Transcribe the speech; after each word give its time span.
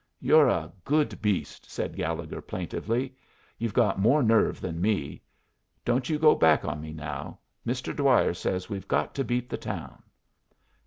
"You're 0.19 0.47
a 0.47 0.71
good 0.83 1.21
beast," 1.21 1.69
said 1.69 1.95
Gallegher, 1.95 2.41
plaintively. 2.41 3.15
"You've 3.59 3.75
got 3.75 3.99
more 3.99 4.23
nerve 4.23 4.59
than 4.59 4.81
me. 4.81 5.21
Don't 5.85 6.09
you 6.09 6.17
go 6.17 6.33
back 6.33 6.65
on 6.65 6.81
me 6.81 6.91
now. 6.91 7.37
Mr. 7.67 7.95
Dwyer 7.95 8.33
says 8.33 8.67
we've 8.67 8.87
got 8.87 9.13
to 9.13 9.23
beat 9.23 9.47
the 9.47 9.57
town." 9.57 10.01